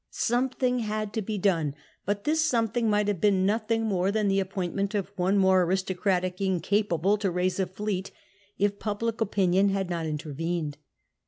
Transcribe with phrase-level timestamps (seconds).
[0.09, 1.75] Something had to be done,
[2.07, 6.41] but this something might have been nothing more than the appointment of one more aristocratic
[6.41, 8.09] incapable to raise a fleet,
[8.57, 10.79] if public opinion had not intervened.